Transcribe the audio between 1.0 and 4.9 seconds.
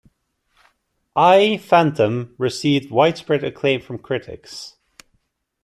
"I Phantom" received widespread acclaim from critics.